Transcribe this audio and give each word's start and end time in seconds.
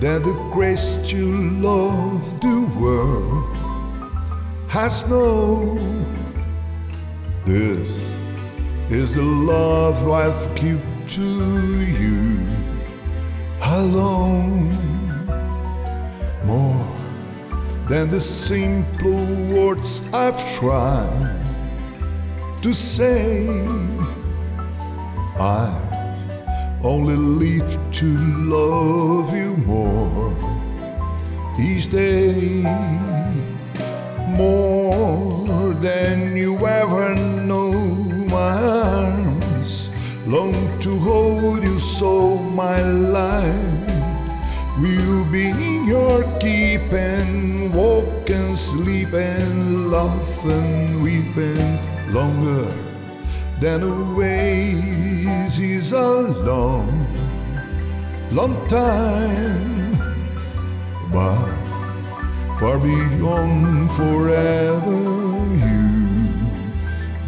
than 0.00 0.22
the 0.22 0.32
grace 0.50 0.96
to 1.10 1.36
love 1.60 2.40
the 2.40 2.60
world 2.80 3.44
has 4.68 5.06
known. 5.06 5.78
This 7.44 8.18
is 8.88 9.14
the 9.14 9.22
love 9.22 10.10
I've 10.10 10.54
give 10.54 10.80
to 11.08 11.84
you 11.84 12.46
alone. 13.60 14.72
More 16.44 16.96
than 17.86 18.08
the 18.08 18.20
simple 18.20 19.26
words 19.54 20.00
I've 20.14 20.40
tried 20.56 21.44
to 22.62 22.72
say. 22.72 23.46
I've 25.38 25.89
only 26.82 27.16
lived 27.16 27.92
to 27.92 28.16
love 28.16 29.34
you 29.34 29.56
more 29.58 30.34
each 31.58 31.88
day, 31.90 32.62
more 34.38 35.74
than 35.74 36.36
you 36.36 36.56
ever 36.66 37.14
know. 37.14 37.72
My 38.30 38.54
arms 38.62 39.90
long 40.26 40.54
to 40.80 40.96
hold 40.98 41.62
you, 41.62 41.78
so 41.78 42.38
my 42.38 42.80
life 42.80 43.90
will 44.80 45.24
be 45.26 45.50
in 45.50 45.84
your 45.86 46.22
keeping. 46.38 47.72
Walk 47.72 48.30
and 48.30 48.56
sleep 48.56 49.12
and 49.12 49.90
laugh 49.90 50.44
and 50.44 51.02
weep 51.02 51.36
and 51.36 52.14
longer 52.14 52.89
than 53.60 53.82
a 53.82 54.14
ways 54.14 55.60
is 55.60 55.92
a 55.92 56.10
long, 56.48 57.06
long 58.30 58.66
time, 58.68 59.92
but 61.12 61.44
far 62.58 62.78
beyond 62.78 63.92
forever 63.92 65.00
you 65.64 65.88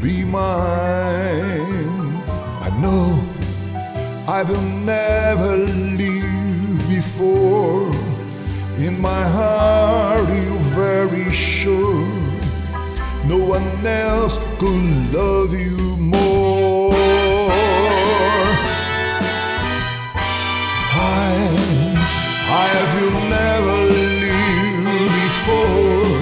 be 0.00 0.24
mine. 0.24 2.22
I 2.66 2.70
know 2.80 3.22
I 4.26 4.42
will 4.42 4.62
never 4.62 5.58
leave 5.58 6.88
before. 6.88 7.90
In 8.78 8.98
my 8.98 9.22
heart, 9.28 10.26
you're 10.30 10.62
no 13.24 13.38
one 13.38 13.86
else 13.86 14.38
could 14.58 15.12
love 15.14 15.52
you 15.54 15.96
more. 15.96 16.92
I, 20.94 21.34
I 22.48 22.66
have 22.76 22.92
you 23.00 23.10
never 23.30 23.76
leave. 23.94 24.12
before. 25.22 26.20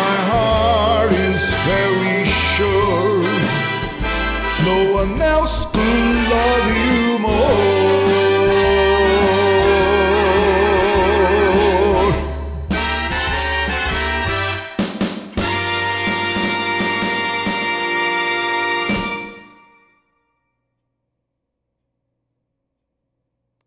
My 0.00 0.16
heart 0.30 1.12
is 1.12 1.44
very 1.70 2.24
sure. 2.26 3.22
No 4.68 4.78
one 4.94 5.20
else 5.22 5.66
could 5.66 6.14
love 6.34 6.66
you 6.76 7.18
more. 7.20 7.77